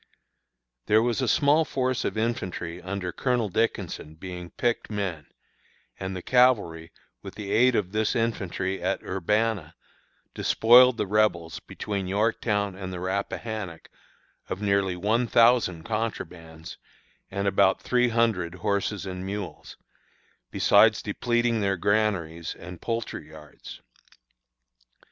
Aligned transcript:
"There 0.87 1.03
was 1.03 1.21
a 1.21 1.27
small 1.27 1.63
force 1.63 2.03
of 2.05 2.17
infantry 2.17 2.81
under 2.81 3.11
Colonel 3.11 3.49
Dickinson, 3.49 4.15
being 4.15 4.49
picked 4.49 4.89
men; 4.89 5.27
and 5.99 6.15
the 6.15 6.23
cavalry, 6.23 6.91
with 7.21 7.35
the 7.35 7.51
aid 7.51 7.75
of 7.75 7.91
this 7.91 8.15
infantry 8.15 8.81
at 8.81 9.03
Urbanna, 9.03 9.75
despoiled 10.33 10.97
the 10.97 11.05
Rebels 11.05 11.59
between 11.59 12.07
Yorktown 12.07 12.73
and 12.75 12.91
the 12.91 12.99
Rappahannock 12.99 13.89
of 14.49 14.59
nearly 14.59 14.95
one 14.95 15.27
thousand 15.27 15.83
contrabands 15.85 16.77
and 17.29 17.47
about 17.47 17.79
three 17.79 18.09
hundred 18.09 18.55
horses 18.55 19.05
and 19.05 19.23
mules, 19.23 19.77
besides 20.49 21.03
depleting 21.03 21.61
their 21.61 21.77
granaries 21.77 22.55
and 22.55 22.81
poultry 22.81 23.29
yards. 23.29 23.81